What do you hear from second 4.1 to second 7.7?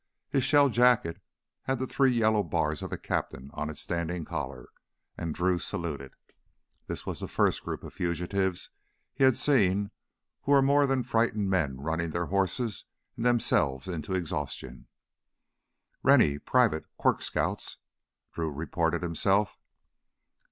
collar, and Drew saluted. This was the first